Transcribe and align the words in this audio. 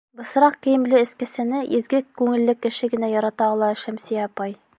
Бысраҡ 0.19 0.55
кейемле 0.67 1.01
эскесене 1.07 1.61
изге 1.81 2.01
күңелле 2.23 2.57
кеше 2.65 2.93
генә 2.95 3.15
ярата 3.19 3.51
ала, 3.53 3.71
Шәмсиә 3.85 4.27
апай. 4.31 4.63